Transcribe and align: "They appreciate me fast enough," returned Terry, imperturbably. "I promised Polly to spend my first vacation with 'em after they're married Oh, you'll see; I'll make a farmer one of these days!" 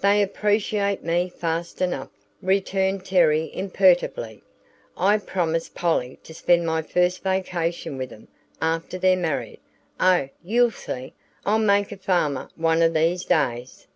"They 0.00 0.22
appreciate 0.22 1.02
me 1.02 1.28
fast 1.28 1.82
enough," 1.82 2.10
returned 2.40 3.04
Terry, 3.04 3.50
imperturbably. 3.52 4.44
"I 4.96 5.18
promised 5.18 5.74
Polly 5.74 6.20
to 6.22 6.32
spend 6.32 6.64
my 6.64 6.82
first 6.82 7.24
vacation 7.24 7.98
with 7.98 8.12
'em 8.12 8.28
after 8.62 8.96
they're 8.96 9.16
married 9.16 9.58
Oh, 9.98 10.28
you'll 10.44 10.70
see; 10.70 11.14
I'll 11.44 11.58
make 11.58 11.90
a 11.90 11.96
farmer 11.96 12.48
one 12.54 12.80
of 12.80 12.94
these 12.94 13.24
days!" 13.24 13.88